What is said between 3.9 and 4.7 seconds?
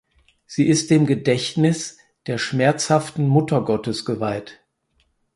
geweiht.